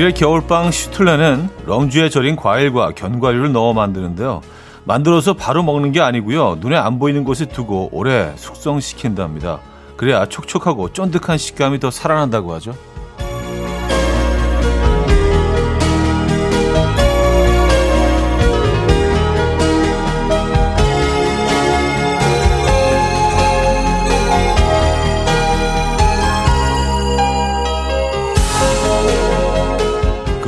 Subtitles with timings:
[0.00, 4.40] 독일의 겨울빵 슈틀레는 럼주에 절인 과일과 견과류를 넣어 만드는데요.
[4.84, 6.56] 만들어서 바로 먹는 게 아니고요.
[6.60, 9.60] 눈에 안 보이는 곳에 두고 오래 숙성시킨답니다.
[9.98, 12.74] 그래야 촉촉하고 쫀득한 식감이 더 살아난다고 하죠.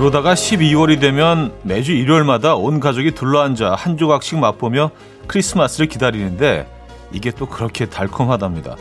[0.03, 4.91] 그러다가 12월이 되면 매주 일요일마다 온 가족이 둘러앉아 한 조각씩 맛보며
[5.29, 6.67] 크리스마스를 기다리는데
[7.13, 8.75] 이게 또 그렇게 달콤하답니다.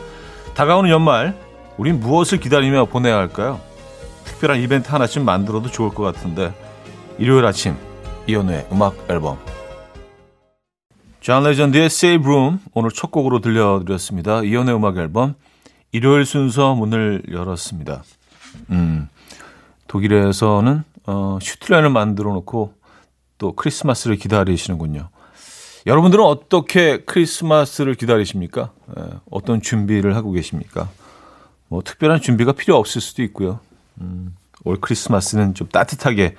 [0.54, 1.36] 다가오는 연말,
[1.76, 3.60] 우린 무엇을 기다리며 보내야 할까요?
[4.24, 6.52] 특별한 이벤트 하나쯤 만들어도 좋을 것 같은데
[7.20, 7.76] 일요일 아침
[8.26, 9.38] 이연우의 음악 앨범
[11.20, 14.42] 존 레전드의 Save Room 오늘 첫 곡으로 들려드렸습니다.
[14.42, 15.36] 이연우의 음악 앨범
[15.92, 18.02] 일요일 순서 문을 열었습니다.
[18.70, 19.08] 음,
[19.86, 22.74] 독일에서는 어, 슈트렌을 만들어 놓고
[23.38, 25.08] 또 크리스마스를 기다리시는군요.
[25.86, 28.70] 여러분들은 어떻게 크리스마스를 기다리십니까?
[28.96, 30.88] 예, 어떤 준비를 하고 계십니까?
[31.68, 33.58] 뭐 특별한 준비가 필요 없을 수도 있고요.
[34.00, 36.36] 음, 올 크리스마스는 좀 따뜻하게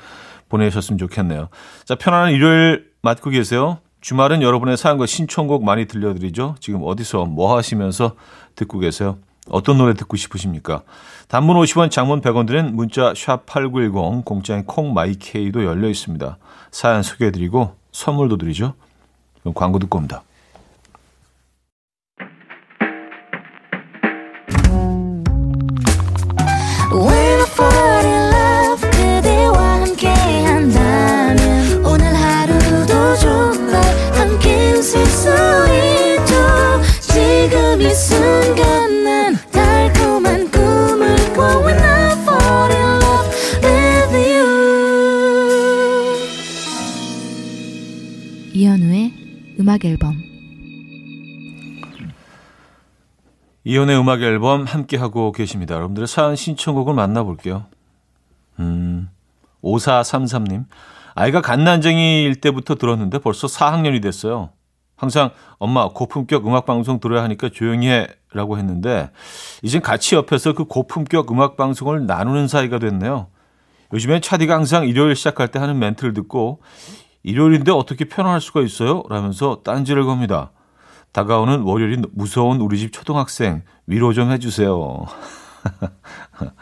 [0.48, 1.50] 보내셨으면 좋겠네요.
[1.84, 3.80] 자, 편안한 일요일 맞고 계세요.
[4.00, 6.56] 주말은 여러분의 사연과 신청곡 많이 들려드리죠.
[6.60, 8.16] 지금 어디서 뭐 하시면서
[8.56, 9.18] 듣고 계세요?
[9.50, 10.84] 어떤 노래 듣고 싶으십니까?
[11.28, 16.38] 단문 50원, 장문 100원 드는 문자 샵 8910, 공짜인 콩마이케이도 열려 있습니다.
[16.72, 18.74] 사연 소개해드리고 선물도 드리죠.
[19.42, 20.24] 그럼 광고 듣고 옵니다.
[49.60, 50.14] 음악 앨범
[53.64, 55.74] 이혼의 음악 앨범 함께 하고 계십니다.
[55.74, 57.66] 여러분들의 사연 신청곡을 만나볼게요.
[58.60, 59.10] 음,
[59.64, 60.66] 5433님.
[61.16, 64.52] 아이가 갓난쟁이일 때부터 들었는데 벌써 4학년이 됐어요.
[64.96, 69.10] 항상 엄마 고품격 음악 방송 들어야 하니까 조용히 해 라고 했는데
[69.64, 73.28] 이젠 같이 옆에서 그 고품격 음악 방송을 나누는 사이가 됐네요.
[73.94, 76.62] 요즘엔 차디가 항상 일요일 시작할 때 하는 멘트를 듣고
[77.24, 79.04] 일요일인데 어떻게 편안할 수가 있어요?
[79.10, 80.52] 라면서 딴지를 겁니다.
[81.14, 85.06] 다가오는 월요일이 무서운 우리 집 초등학생 위로 좀 해주세요.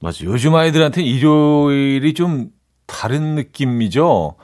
[0.00, 0.24] 맞아.
[0.24, 2.50] 요즘 아이들한테 일요일이 좀
[2.86, 4.36] 다른 느낌이죠.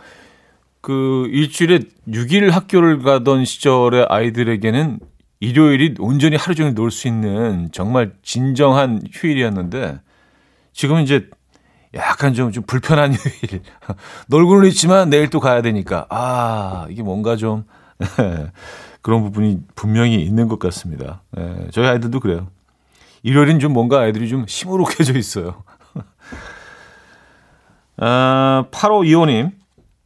[0.80, 4.98] 그 일주일에 6일 학교를 가던 시절의 아이들에게는
[5.40, 10.00] 일요일이 온전히 하루 종일 놀 수 있는 정말 진정한 휴일이었는데
[10.72, 11.30] 지금은 이제
[11.94, 13.62] 약간 좀, 좀 불편한 휴일.
[14.28, 16.06] 놀고는 있지만 내일 또 가야 되니까.
[16.10, 17.64] 아, 이게 뭔가 좀
[19.02, 21.22] 그런 부분이 분명히 있는 것 같습니다.
[21.38, 22.48] 예, 저희 아이들도 그래요.
[23.22, 25.62] 일요일은 좀 뭔가 아이들이 좀 시무룩해져 있어요.
[27.96, 29.52] 아, 8525님,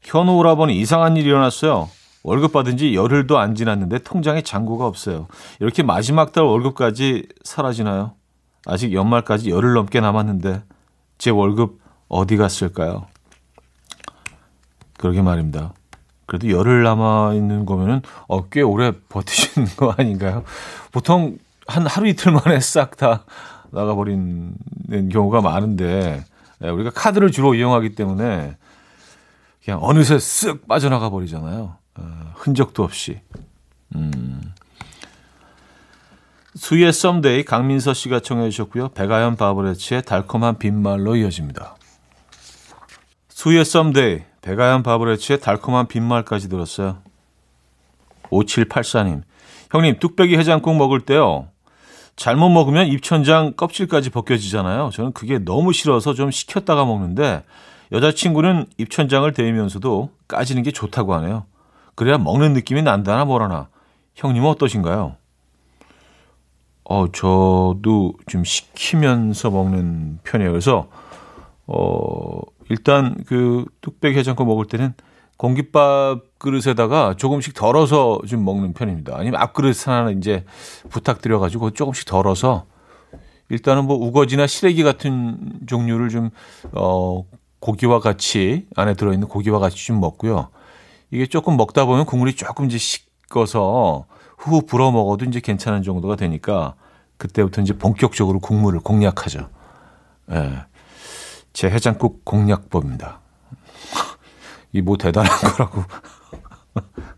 [0.02, 1.88] 현우 오라버니 이상한 일이 일어났어요.
[2.22, 5.28] 월급 받은 지 열흘도 안 지났는데 통장에 잔고가 없어요.
[5.60, 8.12] 이렇게 마지막 달 월급까지 사라지나요?
[8.66, 10.62] 아직 연말까지 열흘 넘게 남았는데
[11.18, 13.06] 제 월급 어디 갔을까요?
[14.96, 15.74] 그러게 말입니다.
[16.26, 20.44] 그래도 열흘 남아 있는 거면은 어, 꽤 오래 버티시는 거 아닌가요?
[20.92, 23.24] 보통 한 하루 이틀 만에 싹 다
[23.70, 24.54] 나가버리는
[25.10, 26.24] 경우가 많은데
[26.64, 28.56] 예, 우리가 카드를 주로 이용하기 때문에
[29.64, 31.76] 그냥 어느새 쓱 빠져나가 버리잖아요.
[31.96, 33.20] 어, 흔적도 없이.
[33.94, 34.40] 음.
[36.58, 38.88] 아이유의 Someday 강민서 씨가 청해 주셨고요.
[38.88, 41.76] 백아연 바버렛츠의 달콤한 빈말로 이어집니다.
[43.28, 46.98] 아이유의 Someday 백아연 바버렛츠의 달콤한 빈말까지 들었어요.
[48.30, 49.22] 5784님.
[49.70, 51.46] 형님, 뚝배기 해장국 먹을 때요.
[52.16, 54.90] 잘못 먹으면 입천장 껍질까지 벗겨지잖아요.
[54.92, 57.44] 저는 그게 너무 싫어서 좀 식혔다가 먹는데
[57.92, 61.46] 여자친구는 입천장을 데면서도 까지는 게 좋다고 하네요.
[61.94, 63.68] 그래야 먹는 느낌이 난다나 뭐라나.
[64.16, 65.14] 형님은 어떠신가요?
[66.90, 70.50] 어, 저도 좀 식히면서 먹는 편이에요.
[70.50, 70.88] 그래서,
[71.66, 72.40] 어,
[72.70, 74.94] 일단 그 뚝배기 해장국 먹을 때는
[75.36, 79.16] 공깃밥 그릇에다가 조금씩 덜어서 좀 먹는 편입니다.
[79.18, 80.46] 아니면 앞그릇 하나 이제
[80.88, 82.64] 부탁드려가지고 조금씩 덜어서
[83.50, 86.30] 일단은 뭐 우거지나 시래기 같은 종류를 좀,
[86.72, 87.24] 어,
[87.60, 90.48] 고기와 같이 안에 들어있는 고기와 같이 좀 먹고요.
[91.10, 94.06] 이게 조금 먹다 보면 국물이 조금 이제 식어서
[94.38, 96.74] 후 불어 먹어도 이제 괜찮은 정도가 되니까
[97.18, 99.48] 그때부터 이제 본격적으로 국물을 공략하죠.
[100.30, 100.64] 예.
[101.52, 103.20] 제 해장국 공략법입니다.
[104.72, 105.84] 이 뭐 대단한 거라고.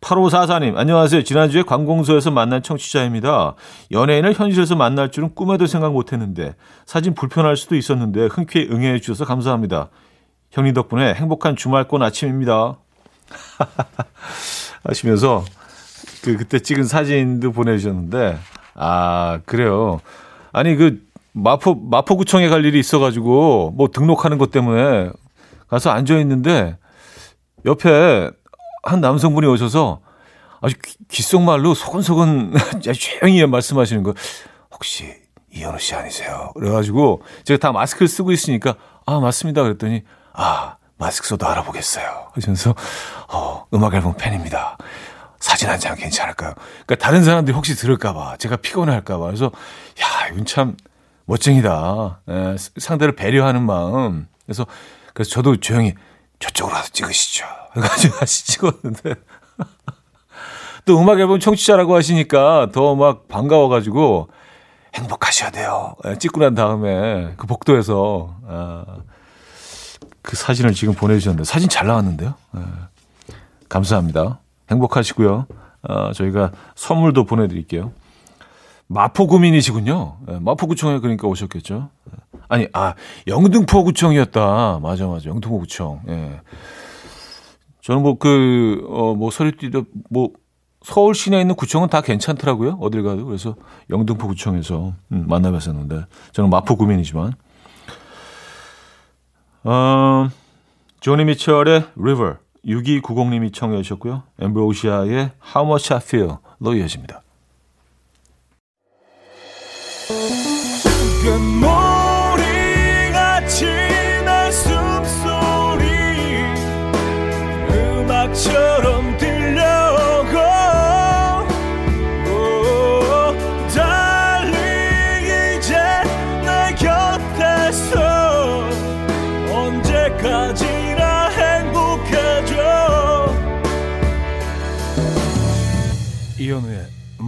[0.00, 1.22] 8544님, 안녕하세요.
[1.22, 3.54] 지난주에 관공서에서 만난 청취자입니다.
[3.92, 6.56] 연예인을 현실에서 만날 줄은 꿈에도 생각 못 했는데,
[6.86, 9.90] 사진 불편할 수도 있었는데, 흔쾌히 응해 주셔서 감사합니다.
[10.50, 12.78] 형님 덕분에 행복한 주말권 아침입니다.
[14.84, 15.44] 하시면서,
[16.24, 18.38] 그, 그때 찍은 사진도 보내주셨는데,
[18.74, 20.00] 아, 그래요.
[20.52, 21.02] 아니, 그,
[21.32, 25.10] 마포, 마포구청에 갈 일이 있어가지고, 뭐 등록하는 것 때문에
[25.68, 26.76] 가서 앉아있는데,
[27.64, 28.30] 옆에
[28.82, 30.00] 한 남성분이 오셔서
[30.60, 30.74] 아주
[31.08, 34.14] 귓속말로 소근소근 조용히 말씀하시는 거,
[34.72, 35.14] 혹시
[35.52, 36.50] 이현우 씨 아니세요?
[36.54, 38.74] 그래가지고 제가 다 마스크를 쓰고 있으니까,
[39.06, 39.62] 아, 맞습니다.
[39.62, 40.02] 그랬더니,
[40.32, 42.28] 아, 마스크 써도 알아보겠어요.
[42.32, 42.74] 하시면서,
[43.28, 44.76] 어, 음악 앨범 팬입니다.
[45.42, 46.54] 사진 한 장 괜찮을까요?
[46.86, 49.24] 그러니까 다른 사람들이 혹시 들을까봐, 제가 피곤할까봐.
[49.26, 49.46] 그래서,
[50.00, 50.76] 야, 이건 참
[51.26, 52.20] 멋쟁이다.
[52.28, 54.28] 에, 상대를 배려하는 마음.
[54.46, 54.66] 그래서,
[55.12, 55.94] 그래서 저도 조용히
[56.38, 57.44] 저쪽으로 와서 찍으시죠.
[57.74, 59.14] 그래가지고 다시 찍었는데.
[60.84, 64.28] 또 음악 앨범 청취자라고 하시니까 더 막 반가워가지고
[64.94, 65.94] 행복하셔야 돼요.
[66.06, 68.84] 예, 찍고 난 다음에 그 복도에서 아,
[70.22, 72.34] 그 사진을 지금 보내주셨는데 사진 잘 나왔는데요.
[72.56, 72.60] 예,
[73.68, 74.40] 감사합니다.
[74.72, 75.46] 행복하시고요.
[75.82, 77.92] 아, 저희가 선물도 보내드릴게요.
[78.88, 80.18] 마포구민이시군요.
[80.30, 81.88] 예, 마포구청에 그러니까 오셨겠죠.
[82.48, 82.94] 아니, 아,
[83.26, 84.80] 영등포구청이었다.
[84.82, 85.30] 맞아, 맞아.
[85.30, 86.02] 영등포구청.
[86.08, 86.40] 예.
[87.80, 90.30] 저는 뭐 그, 어, 뭐 서류띠도 뭐
[90.82, 92.78] 서울 시내에 있는 구청은 다 괜찮더라고요.
[92.80, 93.24] 어딜 가도.
[93.24, 93.56] 그래서
[93.90, 97.32] 영등포구청에서 음, 만나뵀었는데 저는 마포구민이지만.
[99.64, 100.28] 어,
[101.00, 102.36] 조니 미철의 River
[102.66, 104.22] 6290님이 청해 주셨고요.
[104.40, 107.22] 엠브로시아의 How Much I Feel로 이어집니다.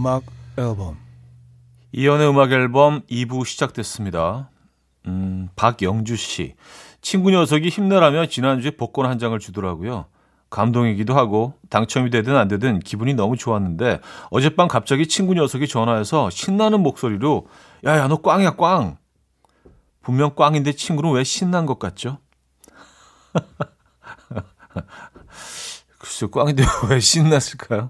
[0.05, 0.21] 음악
[0.55, 0.99] 앨범
[1.91, 4.51] 이연의 음악 앨범 2부 시작됐습니다.
[5.07, 6.53] 음, 박영주 씨.
[7.01, 10.05] 친구 녀석이 힘내라며 지난주에 복권 한 장을 주더라고요.
[10.51, 13.99] 감동이기도 하고 당첨이 되든 안 되든 기분이 너무 좋았는데
[14.29, 17.47] 어젯밤 갑자기 친구 녀석이 전화해서 신나는 목소리로
[17.83, 18.97] 야야 너 꽝이야 꽝.
[20.03, 22.19] 분명 꽝인데 친구는 왜 신난 것 같죠?
[25.97, 27.89] 글쎄 꽝인데 왜 신났을까요?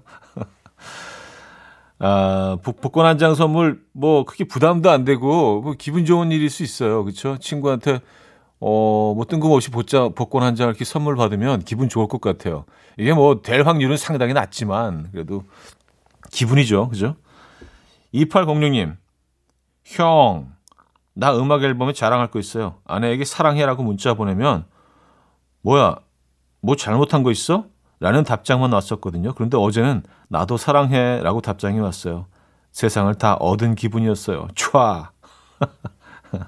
[1.98, 6.62] 아, 복권 한 장 선물 뭐 크게 부담도 안 되고 뭐 기분 좋은 일일 수
[6.62, 7.04] 있어요.
[7.04, 7.38] 그렇죠?
[7.38, 8.00] 친구한테
[8.60, 12.64] 어, 뭐 뜬금없이 복자, 복권 한 장 이렇게 선물 받으면 기분 좋을 것 같아요.
[12.98, 15.44] 이게 뭐 될 확률은 상당히 낮지만 그래도
[16.32, 16.88] 기분이죠.
[16.90, 17.16] 그죠?
[18.14, 18.96] 2806님.
[19.84, 20.52] 형,
[21.14, 22.76] 나 음악 앨범에 자랑할 거 있어요.
[22.86, 24.64] 아내에게 사랑해라고 문자 보내면
[25.62, 25.96] 뭐야?
[26.60, 27.66] 뭐 잘못한 거 있어?
[28.00, 29.32] 라는 답장만 왔었거든요.
[29.34, 32.26] 그런데 어제는 나도 사랑해 라고 답장이 왔어요.
[32.72, 34.48] 세상을 다 얻은 기분이었어요.
[34.54, 35.06] 촤.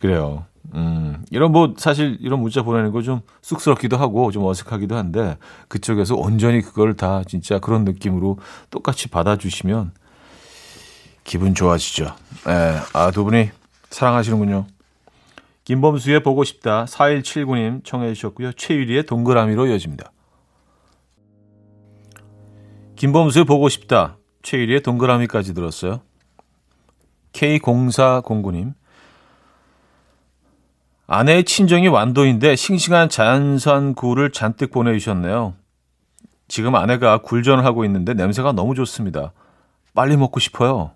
[0.00, 0.44] 그래요.
[0.74, 5.38] 음, 이런 뭐 사실 이런 문자 보내는 거 좀 쑥스럽기도 하고 좀 어색하기도 한데
[5.68, 8.38] 그쪽에서 온전히 그걸 다 진짜 그런 느낌으로
[8.70, 9.92] 똑같이 받아주시면
[11.22, 12.06] 기분 좋아지죠.
[12.48, 13.50] 예, 아, 두 분이
[13.90, 14.66] 사랑하시는군요.
[15.66, 18.52] 김범수의 보고 싶다 4179님 청해 주셨고요.
[18.52, 20.12] 최유리의 동그라미로 이어집니다.
[22.94, 26.02] 김범수의 보고 싶다 최유리의 동그라미까지 들었어요.
[27.32, 28.74] K0409님
[31.08, 35.54] 아내의 친정이 완도인데 싱싱한 자연산 굴을 잔뜩 보내주셨네요.
[36.46, 39.32] 지금 아내가 굴전을 하고 있는데 냄새가 너무 좋습니다.
[39.94, 40.92] 빨리 먹고 싶어요.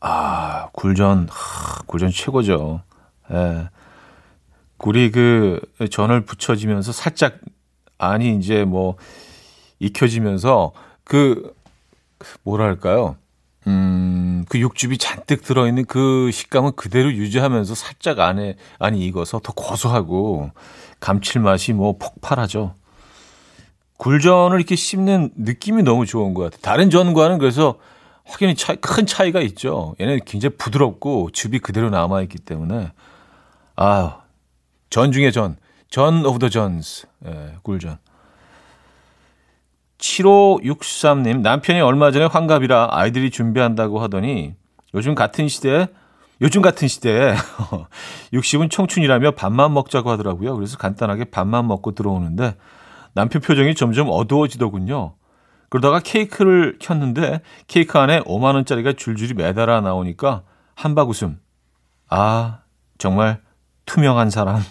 [0.00, 2.82] 아, 굴전, 하, 굴전 최고죠.
[3.30, 3.68] 예.
[4.76, 5.60] 굴이 그
[5.90, 7.38] 전을 붙여지면서 살짝
[7.98, 8.96] 안이 이제 뭐
[9.78, 10.72] 익혀지면서
[11.04, 11.54] 그
[12.42, 13.16] 뭐랄까요?
[13.66, 20.50] 음, 그 육즙이 잔뜩 들어있는 그 식감은 그대로 유지하면서 살짝 안에 안이 익어서 더 고소하고
[21.00, 22.74] 감칠맛이 뭐 폭발하죠.
[23.98, 26.60] 굴전을 이렇게 씹는 느낌이 너무 좋은 것 같아요.
[26.62, 27.76] 다른 전과는 그래서
[28.24, 29.94] 확연히 차이, 큰 차이가 있죠.
[30.00, 32.92] 얘는 굉장히 부드럽고 즙이 그대로 남아있기 때문에
[33.82, 34.24] 아,
[34.90, 35.56] 전 중에 전.
[35.88, 37.06] 전 of the 전스.
[37.24, 37.96] 예, 굴전.
[39.96, 44.54] 7563님, 남편이 얼마 전에 환갑이라 아이들이 준비한다고 하더니
[44.92, 45.88] 요즘 같은 시대에
[46.42, 47.34] 요즘 같은 시대에
[48.34, 50.54] 60은 청춘이라며 밥만 먹자고 하더라고요.
[50.56, 52.56] 그래서 간단하게 밥만 먹고 들어오는데
[53.14, 55.14] 남편 표정이 점점 어두워지더군요.
[55.70, 60.42] 그러다가 케이크를 켰는데 케이크 안에 5만 원짜리가 줄줄이 매달아 나오니까
[60.74, 61.40] 한박 웃음.
[62.10, 62.58] 아,
[62.98, 63.40] 정말
[63.90, 64.60] 투명한 사람.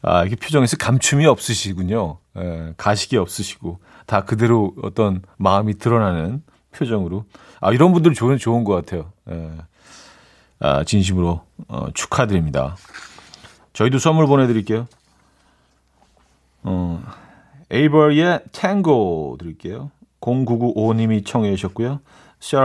[0.00, 2.20] 아, 이게 표정에서 감춤이 없으시군요.
[2.38, 7.26] 예, 가식이 없으시고 다 그대로 어떤 마음이 드러나는 표정으로.
[7.60, 9.12] 아, 이런 분들 좋은 좋은 것 같아요.
[9.30, 9.50] 예.
[10.60, 12.76] 아, 진심으로 어, 축하드립니다.
[13.74, 14.86] 저희도 선물 보내드릴게요.
[16.62, 17.02] 어,
[17.70, 19.90] 에이버의 탱고 드릴게요.
[20.22, 22.00] 0995님이 청해 주셨고요.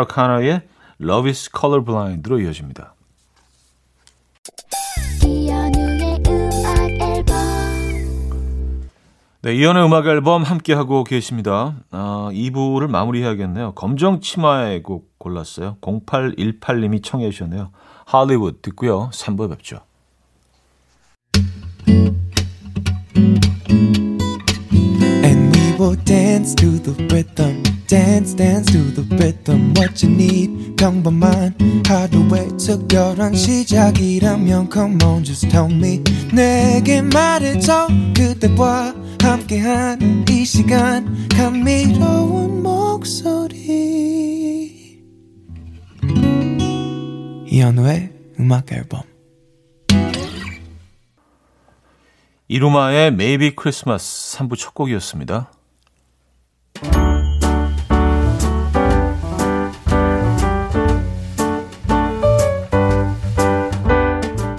[0.07, 0.61] 카너의
[1.01, 2.93] Love is Colorblind로 이어집니다.
[9.47, 11.77] 네, 이연의 음악 앨범 함께 하고 계십니다.
[11.91, 13.75] 아, 2부를 마무리해야겠네요.
[13.75, 15.77] 검정 치마의 곡 골랐어요.
[15.79, 17.71] 0818님이 청해 주셨네요.
[18.05, 19.09] 할리우드 듣고요.
[19.13, 19.79] 3부 뵙죠.
[36.33, 37.87] 내게 말해줘.
[38.13, 41.27] 그대와 함께한 이 시간.
[41.27, 43.57] 감미로운 목소리.
[47.45, 49.01] 이현우의 음악 앨범.
[52.47, 55.51] 이루마의 Maybe Christmas 3부 첫 곡이었습니다.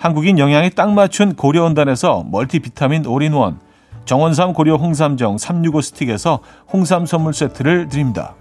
[0.00, 3.60] 한국인 영양에 딱 맞춘 고려원단에서 멀티비타민 올인원,
[4.06, 6.38] 정원삼 고려 홍삼정 365 스틱에서
[6.72, 8.34] 홍삼 선물 세트를 드립니다.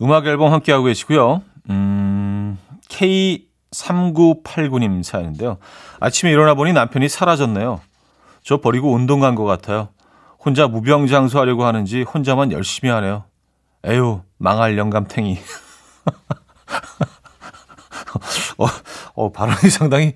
[0.00, 1.42] 음악 앨범 함께하고 계시고요.
[1.70, 5.58] 음, K3989님 사연인데요.
[6.00, 7.80] 아침에 일어나 보니 남편이 사라졌네요.
[8.42, 9.88] 저 버리고 운동 간 것 같아요.
[10.44, 13.24] 혼자 무병장수하려고 하는지 혼자만 열심히 하네요.
[13.84, 15.38] 에휴, 망할 영감탱이.
[18.58, 18.66] 어,
[19.14, 20.14] 어, 발언이 상당히,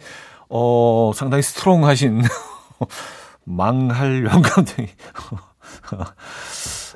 [0.48, 2.22] 어, 상당히 스트롱하신,
[3.44, 4.88] 망할 영감탱이.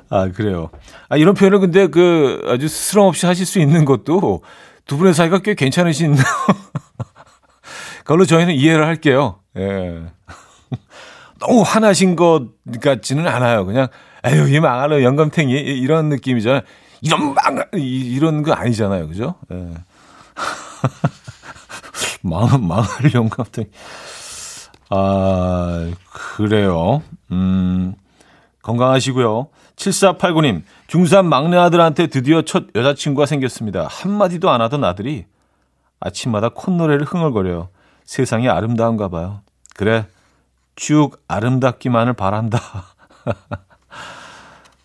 [0.09, 0.69] 아, 그래요.
[1.09, 4.43] 아, 이런 표현을 근데 그 아주 스스럼 없이 하실 수 있는 것도
[4.85, 6.15] 두 분의 사이가 꽤 괜찮으신,
[7.99, 9.39] 그걸로 저희는 이해를 할게요.
[9.57, 10.03] 예.
[11.39, 12.47] 너무 화나신 것
[12.81, 13.65] 같지는 않아요.
[13.65, 13.87] 그냥,
[14.25, 16.61] 에휴, 이 망하는 영감탱이, 이런 느낌이잖아요.
[17.01, 19.07] 이런 망, 이- 이런 거 아니잖아요.
[19.07, 19.35] 그죠?
[19.51, 19.73] 예.
[22.21, 23.67] 망, 망할 영감탱이.
[24.89, 25.91] 아,
[26.35, 27.01] 그래요.
[27.31, 27.93] 음,
[28.63, 29.49] 건강하시고요.
[29.75, 33.87] 7489님, 중3 막내 아들한테 드디어 첫 여자친구가 생겼습니다.
[33.89, 35.25] 한마디도 안 하던 아들이
[35.99, 37.69] 아침마다 콧노래를 흥얼거려요.
[38.05, 39.41] 세상이 아름다운가 봐요.
[39.75, 40.07] 그래,
[40.75, 42.59] 쭉 아름답기만을 바란다.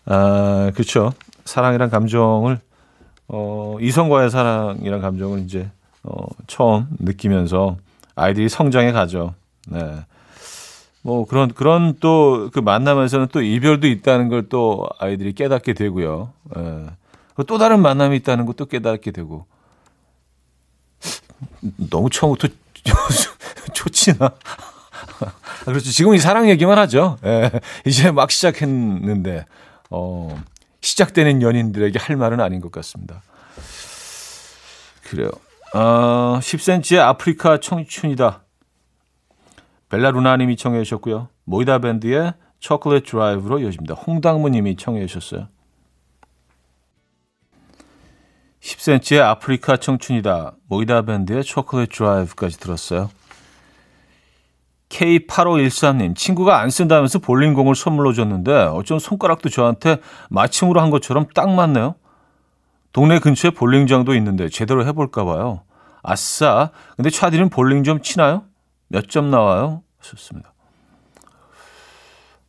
[0.05, 1.13] 아, 그렇죠.
[1.45, 2.59] 사랑이란 감정을
[3.27, 5.69] 어, 이성과의 사랑이란 감정을 이제
[6.03, 7.77] 어, 처음 느끼면서
[8.15, 9.33] 아이들이 성장해 가죠.
[9.67, 10.05] 네.
[11.01, 16.31] 뭐 그런 그런 또 그 만남에서는 또 이별도 있다는 걸 또 아이들이 깨닫게 되고요.
[16.57, 16.85] 예.
[17.47, 19.45] 또 다른 만남이 있다는 것도 깨닫게 되고
[21.89, 22.47] 너무 처음부터
[23.73, 24.25] 좋지나.
[24.25, 25.89] 아, 그렇죠.
[25.91, 27.17] 지금 이 사랑 얘기만 하죠.
[27.25, 27.51] 예.
[27.85, 29.45] 이제 막 시작했는데
[29.95, 30.35] 어,
[30.81, 33.21] 시작되는 연인들에게 할 말은 아닌 것 같습니다.
[35.03, 35.29] 그래요.
[35.75, 38.43] 어, 10cm의 아프리카 청춘이다.
[39.89, 41.29] 벨라루나님이 청해 주셨고요.
[41.43, 43.93] 모이다 밴드의 초콜릿 드라이브로 이어집니다.
[43.93, 45.47] 홍당무님이 청해 주셨어요.
[48.61, 50.55] 10cm의 아프리카 청춘이다.
[50.67, 53.11] 모이다 밴드의 초콜릿 드라이브까지 들었어요.
[54.93, 59.97] K8513님, 친구가 안 쓴다면서 볼링공을 선물로 줬는데 어쩜 손가락도 저한테
[60.29, 61.95] 마침으로 한 것처럼 딱 맞네요.
[62.91, 65.63] 동네 근처에 볼링장도 있는데 제대로 해볼까 봐요.
[66.03, 68.43] 아싸, 근데 차디는 볼링 좀 치나요?
[68.87, 69.81] 몇 점 나와요?
[69.99, 70.53] 하셨습니다.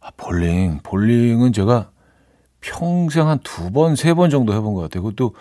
[0.00, 1.90] 아, 볼링, 볼링은 제가
[2.60, 5.02] 평생 한 두 번, 세 번 정도 해본 것 같아요.
[5.02, 5.34] 그것도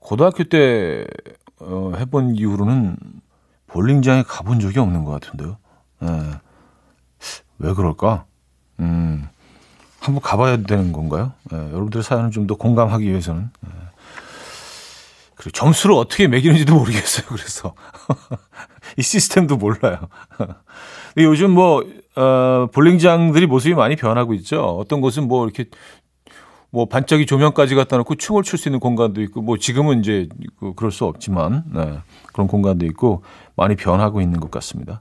[0.00, 1.06] 고등학교 때
[1.60, 2.96] 어, 해본 이후로는
[3.68, 5.56] 볼링장에 가본 적이 없는 것 같은데요.
[6.02, 6.08] 예.
[7.58, 8.24] 왜 그럴까?
[8.80, 9.28] 음,
[10.00, 11.32] 한번 가봐야 되는 건가요?
[11.52, 13.50] 예, 여러분들의 사연을 좀 더 공감하기 위해서는.
[13.66, 13.70] 예.
[15.36, 17.26] 그리고 점수를 어떻게 매기는지도 모르겠어요.
[17.28, 17.74] 그래서
[18.96, 20.08] 이 시스템도 몰라요.
[21.18, 21.84] 요즘 뭐
[22.16, 24.62] 어, 볼링장들이 모습이 많이 변하고 있죠.
[24.78, 25.66] 어떤 곳은 뭐 이렇게
[26.70, 30.72] 뭐 반짝이 조명까지 갖다 놓고 춤을 출 수 있는 공간도 있고 뭐 지금은 이제 그
[30.74, 31.98] 그럴 수 없지만 네,
[32.32, 33.22] 그런 공간도 있고
[33.56, 35.00] 많이 변하고 있는 것 같습니다.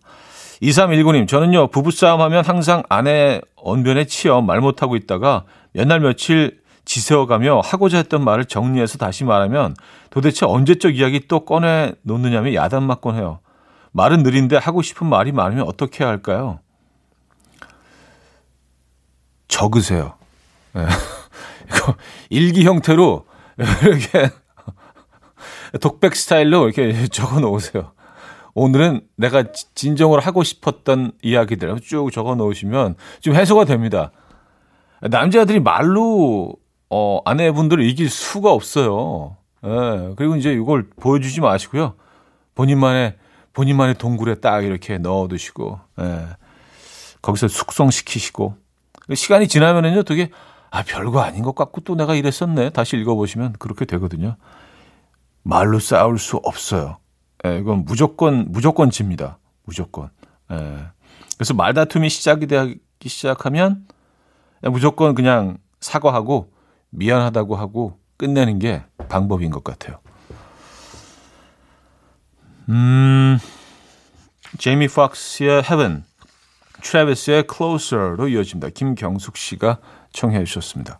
[0.61, 7.61] 2319님, 저는요, 부부싸움 하면 항상 아내 언변에 치여 말 못하고 있다가 몇 날 며칠 지새워가며
[7.65, 9.75] 하고자 했던 말을 정리해서 다시 말하면
[10.11, 13.39] 도대체 언제적 이야기 또 꺼내 놓느냐며 야단 맞곤 해요.
[13.91, 16.59] 말은 느린데 하고 싶은 말이 많으면 어떻게 해야 할까요?
[19.47, 20.13] 적으세요.
[20.73, 20.85] 네.
[21.67, 21.95] 이거
[22.29, 23.25] 일기 형태로
[23.57, 24.29] 이렇게
[25.81, 27.91] 독백 스타일로 이렇게 적어 놓으세요.
[28.55, 29.43] 오늘은 내가
[29.75, 34.11] 진정으로 하고 싶었던 이야기들 쭉 적어 놓으시면 좀 해소가 됩니다.
[35.01, 36.55] 남자들이 말로
[36.89, 39.35] 어, 아내분들을 이길 수가 없어요.
[39.65, 41.95] 예, 그리고 이제 이걸 보여주지 마시고요.
[42.55, 43.17] 본인만의
[43.51, 46.25] 본인만의 동굴에 딱 이렇게 넣어두시고 예,
[47.21, 48.55] 거기서 숙성시키시고
[49.13, 50.29] 시간이 지나면은요 되게
[50.71, 54.37] 아 별거 아닌 것 같고 또 내가 이랬었네 다시 읽어보시면 그렇게 되거든요.
[55.43, 56.97] 말로 싸울 수 없어요.
[57.45, 59.37] 예, 이건 무조건 무조건 집니다.
[59.63, 60.09] 무조건.
[60.51, 60.87] 예.
[61.35, 63.85] 그래서 말다툼이 시작이 되기 시작하면
[64.63, 66.51] 무조건 그냥 사과하고
[66.89, 69.99] 미안하다고 하고 끝내는 게 방법인 것 같아요.
[72.69, 73.37] 음,
[74.57, 76.03] 제이미 폭스의 Heaven,
[76.81, 78.69] 트래비스의 Closer로 이어집니다.
[78.69, 79.79] 김경숙 씨가
[80.13, 80.99] 청해 주셨습니다.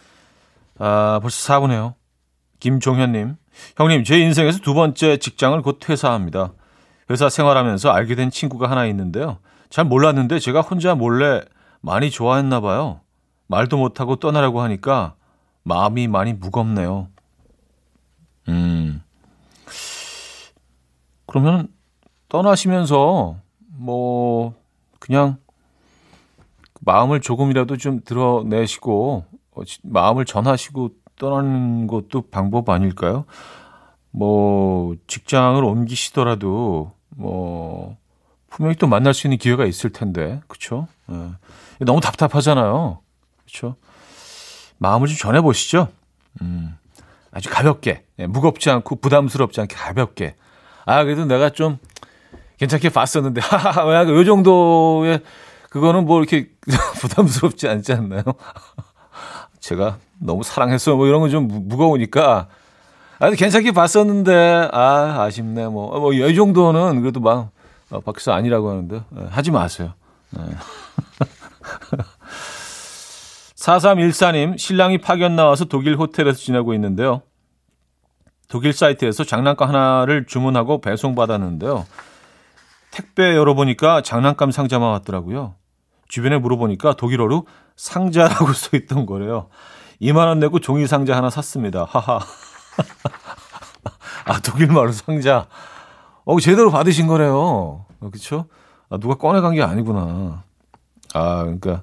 [0.83, 1.93] 아, 벌써 4분에요.
[2.59, 3.35] 김종현님,
[3.77, 6.53] 형님, 제 인생에서 두 번째 직장을 곧 퇴사합니다.
[7.11, 9.37] 회사 생활하면서 알게 된 친구가 하나 있는데요.
[9.69, 11.41] 잘 몰랐는데 제가 혼자 몰래
[11.81, 13.01] 많이 좋아했나 봐요.
[13.45, 15.13] 말도 못하고 떠나라고 하니까
[15.61, 17.09] 마음이 많이 무겁네요.
[18.47, 19.03] 음.
[21.27, 21.67] 그러면
[22.27, 23.35] 떠나시면서
[23.67, 24.55] 뭐
[24.99, 25.37] 그냥
[26.79, 29.30] 마음을 조금이라도 좀 드러내시고 어,
[29.83, 33.25] 마음을 전하시고 떠나는 것도 방법 아닐까요?
[34.11, 37.97] 뭐 직장을 옮기시더라도 뭐
[38.49, 40.87] 분명히 또 만날 수 있는 기회가 있을 텐데 그렇죠?
[41.09, 41.85] 예.
[41.85, 42.99] 너무 답답하잖아요,
[43.45, 43.75] 그렇죠?
[44.77, 45.87] 마음을 좀 전해 보시죠.
[46.41, 46.75] 음,
[47.31, 50.35] 아주 가볍게, 예, 무겁지 않고 부담스럽지 않게 가볍게.
[50.85, 51.77] 아 그래도 내가 좀
[52.57, 55.21] 괜찮게 봤었는데, 하하하, 요 정도의
[55.69, 56.49] 그거는 뭐 이렇게
[56.99, 58.23] 부담스럽지 않지 않나요?
[59.61, 62.49] 제가 너무 사랑했어 뭐 이런 건좀 무거우니까
[63.21, 65.67] 아니, 괜찮게 봤었는데, 아, 아쉽네.
[65.67, 67.51] 뭐, 뭐, 이 정도는 그래도 막,
[67.91, 69.93] 어, 박스 아니라고 하는데, 예, 하지 마세요.
[70.31, 70.41] 네.
[73.55, 77.21] 4314님, 신랑이 파견 나와서 독일 호텔에서 지내고 있는데요.
[78.47, 81.85] 독일 사이트에서 장난감 하나를 주문하고 배송받았는데요.
[82.89, 85.53] 택배 열어보니까 장난감 상자만 왔더라고요.
[86.07, 87.45] 주변에 물어보니까 독일어로
[87.81, 89.47] 상자라고 써 있던 거래요.
[90.01, 91.85] 2만 원 내고 종이 상자 하나 샀습니다.
[91.89, 92.19] 하하.
[94.25, 95.47] 아, 독일 말로 상자.
[96.23, 97.85] 어, 제대로 받으신 거래요.
[97.99, 98.45] 어, 그쵸?
[98.89, 100.43] 아, 누가 꺼내간 게 아니구나.
[101.15, 101.81] 아, 그러니까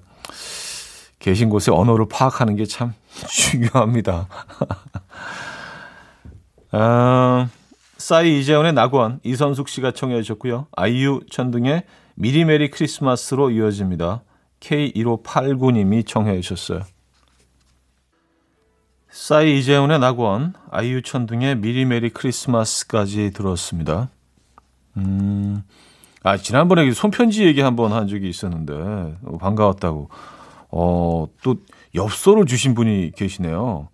[1.19, 2.95] 계신 곳의 언어를 파악하는 게 참
[3.29, 4.29] 중요합니다.
[6.71, 7.49] 아,
[7.97, 10.69] 싸이 이재훈의 낙원 이선숙 씨가 청해 주셨고요.
[10.77, 11.85] 아이유 천둥의
[12.15, 14.23] 미리 메리 크리스마스로 이어집니다.
[14.61, 16.83] K1589님이 청해 주셨어요.
[19.11, 24.11] 싸이 이재훈의 낙원 아이유 천둥의 미리 메리 크리스마스까지 들었습니다.
[24.97, 25.63] 음,
[26.23, 28.73] 아 지난번에 손편지 얘기 한번 한 적이 있었는데
[29.25, 30.09] 어, 반가웠다고.
[30.71, 31.57] 어, 또
[31.95, 33.89] 엽서를 주신 분이 계시네요.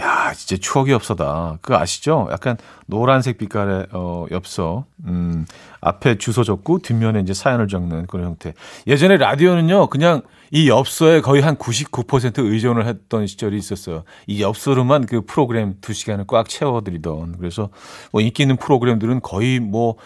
[0.00, 1.58] 야, 진짜 추억의 엽서다.
[1.60, 2.26] 그거 아시죠?
[2.30, 4.86] 약간 노란색 빛깔의 어, 엽서.
[5.04, 5.44] 음,
[5.82, 8.54] 앞에 주소 적고 뒷면에 이제 사연을 적는 그런 형태.
[8.86, 14.04] 예전에 라디오는요, 그냥 이 엽서에 거의 한 99% 의존을 했던 시절이 있었어요.
[14.26, 17.36] 이 엽서로만 그 프로그램 2시간을 꽉 채워드리던.
[17.38, 17.68] 그래서
[18.12, 19.96] 뭐 인기 있는 프로그램들은 거의 뭐,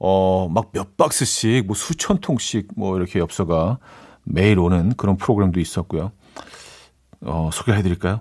[0.00, 3.78] 어, 막 몇 박스씩, 뭐 수천 통씩 뭐 이렇게 엽서가
[4.24, 6.10] 매일 오는 그런 프로그램도 있었고요.
[7.20, 8.20] 어, 소개해 드릴까요?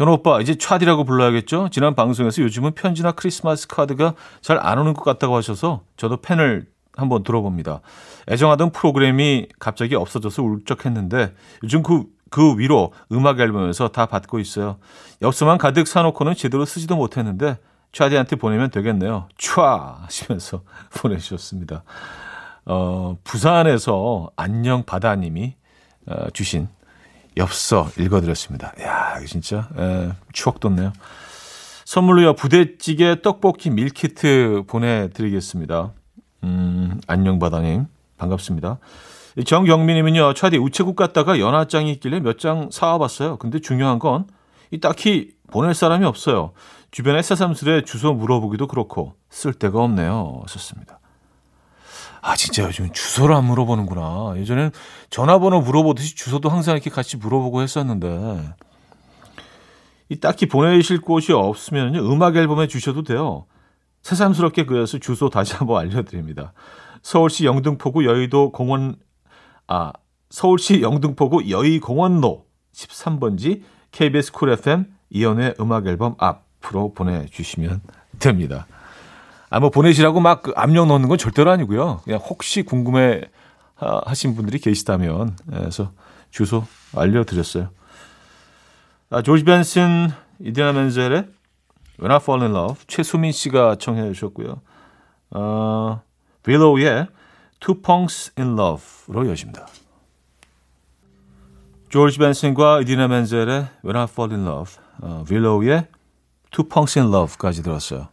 [0.00, 1.68] 현호 오빠, 이제 차디라고 불러야겠죠?
[1.70, 7.22] 지난 방송에서 요즘은 편지나 크리스마스 카드가 잘 안 오는 것 같다고 하셔서 저도 펜을 한번
[7.22, 7.82] 들어봅니다.
[8.30, 11.34] 애정하던 프로그램이 갑자기 없어져서 울적했는데
[11.64, 14.78] 요즘 그, 그 위로 음악 앨범에서 다 받고 있어요.
[15.20, 17.58] 엽서만 가득 사놓고는 제대로 쓰지도 못했는데
[17.92, 19.28] 차디한테 보내면 되겠네요.
[19.36, 20.00] 촤!
[20.04, 20.62] 하시면서
[20.96, 21.82] 보내주셨습니다.
[22.64, 25.56] 어, 부산에서 안녕 바다님이
[26.06, 26.68] 어, 주신
[27.40, 28.72] 엽서 읽어드렸습니다.
[28.82, 30.92] 야, 진짜 에, 추억 돋네요.
[31.84, 35.92] 선물로요 부대찌개 떡볶이 밀키트 보내드리겠습니다.
[36.44, 37.86] 음, 안녕 바다님
[38.18, 38.78] 반갑습니다.
[39.44, 43.38] 정경민님은요 차디 우체국 갔다가 연하장이 있길래 몇 장 사와봤어요.
[43.38, 44.26] 근데 중요한 건
[44.72, 46.52] 이 딱히 보낼 사람이 없어요.
[46.92, 50.42] 주변에 새삼스레 주소 물어보기도 그렇고 쓸 데가 없네요.
[50.46, 50.99] 썼습니다.
[52.22, 54.34] 아, 진짜 요즘 주소를 안 물어보는구나.
[54.36, 54.72] 예전엔
[55.08, 58.54] 전화번호 물어보듯이 주소도 항상 이렇게 같이 물어보고 했었는데.
[60.10, 63.46] 이 딱히 보내실 곳이 없으면 음악 앨범에 주셔도 돼요.
[64.02, 66.52] 새삼스럽게 그래서 주소 다시 한번 알려드립니다.
[67.02, 68.96] 서울시 영등포구 여의도 공원,
[69.66, 69.92] 아,
[70.28, 77.80] 서울시 영등포구 여의공원로 13번지 KBS 쿨 FM 이연의 음악 앨범 앞으로 보내주시면
[78.18, 78.66] 됩니다.
[79.50, 82.00] 아, 뭐 보내시라고 막 그 압력 넣는 건 절대로 아니고요.
[82.04, 83.22] 그냥 혹시 궁금해
[83.76, 85.92] 하신 분들이 계시다면 예, 그래서
[86.30, 87.68] 주소 알려드렸어요.
[89.10, 91.26] 아, 조지 벤슨, 이디나 멘젤의
[91.98, 94.60] When I Fall in Love 최수민 씨가 청해 주셨고요.
[95.32, 96.02] 어,
[96.44, 97.08] 빌로우의
[97.58, 99.66] Two Punks in Love로 여십니다.
[101.88, 105.88] 조지 벤슨과 이디나 멘젤의 When I Fall in Love, 어, 빌로우의
[106.50, 108.08] Two Punks in Love까지 들었어요.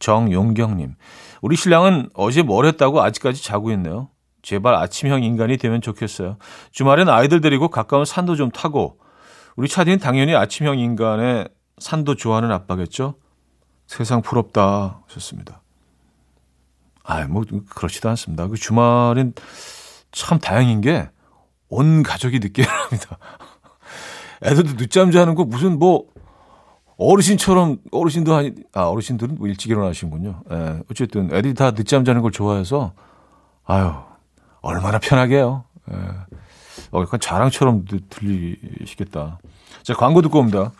[0.00, 0.96] 정용경님,
[1.42, 4.08] 우리 신랑은 어제 뭘 했다고 아직까지 자고 있네요.
[4.42, 6.38] 제발 아침형 인간이 되면 좋겠어요.
[6.72, 8.98] 주말엔 아이들 데리고 가까운 산도 좀 타고,
[9.54, 13.14] 우리 차디는 당연히 아침형 인간의 산도 좋아하는 아빠겠죠?
[13.86, 15.62] 세상 부럽다 하셨습니다.
[17.04, 18.48] 아, 뭐 그렇지도 않습니다.
[18.48, 19.34] 그 주말엔
[20.12, 21.08] 참 다행인 게
[21.70, 23.18] 온 가족이 늦게 일어납니다.
[24.44, 26.04] 애들도 늦잠 자는 거 무슨 뭐
[27.04, 30.42] 어르신처럼 어르신도 아니 아 어르신들은 뭐 일찍 일어나시는군요.
[30.52, 32.92] 예, 어쨌든 애들이 다 늦잠 자는 걸 좋아해서
[33.64, 33.92] 아유
[34.60, 35.64] 얼마나 편하게요.
[35.92, 35.96] 예.
[36.92, 39.38] 어, 약간 자랑처럼 들- 들리시겠다.
[39.82, 40.72] 자 광고 듣고 옵니다.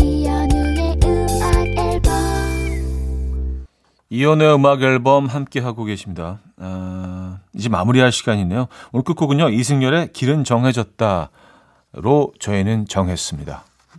[0.00, 2.12] 이현우의 음악 앨범
[4.08, 6.40] 이연의 음악 앨범 함께 하고 계십니다.
[6.56, 8.66] 아, 이제 마무리할 시간이네요.
[8.92, 11.28] 오늘 끝곡은요 이승열의 길은 정해졌다로
[12.40, 13.64] 저희는 정했습니다.